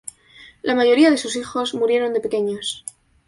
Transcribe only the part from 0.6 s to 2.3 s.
La mayoría de sus hijos murieron de